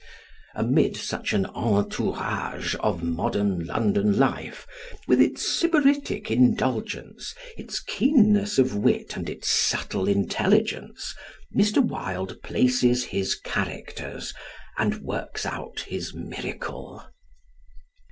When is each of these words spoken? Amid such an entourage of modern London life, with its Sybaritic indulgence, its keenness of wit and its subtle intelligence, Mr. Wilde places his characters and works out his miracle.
Amid 0.55 0.97
such 0.97 1.31
an 1.31 1.45
entourage 1.53 2.73
of 2.79 3.03
modern 3.03 3.65
London 3.67 4.17
life, 4.17 4.65
with 5.07 5.21
its 5.21 5.43
Sybaritic 5.47 6.31
indulgence, 6.31 7.35
its 7.55 7.79
keenness 7.79 8.57
of 8.57 8.75
wit 8.75 9.15
and 9.15 9.29
its 9.29 9.47
subtle 9.51 10.07
intelligence, 10.07 11.13
Mr. 11.55 11.83
Wilde 11.85 12.41
places 12.41 13.03
his 13.05 13.35
characters 13.35 14.33
and 14.79 15.03
works 15.03 15.45
out 15.45 15.81
his 15.81 16.15
miracle. 16.15 17.05